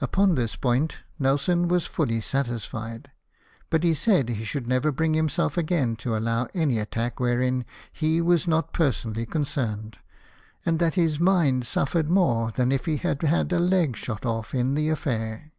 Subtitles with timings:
[0.00, 3.10] Upon this point Nelson was fully satisfied;
[3.70, 8.20] but he said he should never bring himself again to allow any attack wherein he
[8.20, 9.98] was not personally concerned,
[10.64, 14.54] and that his mind suffered more than if he had had a leg shot off
[14.54, 15.50] in the affair.